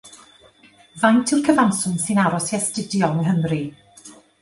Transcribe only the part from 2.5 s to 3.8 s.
i astudio yng Nghymru?